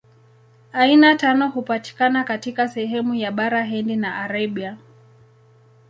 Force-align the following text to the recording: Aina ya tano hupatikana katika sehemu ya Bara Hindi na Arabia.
Aina 0.73 1.07
ya 1.07 1.15
tano 1.15 1.49
hupatikana 1.49 2.23
katika 2.23 2.67
sehemu 2.67 3.13
ya 3.15 3.31
Bara 3.31 3.63
Hindi 3.63 3.95
na 3.95 4.15
Arabia. 4.15 4.77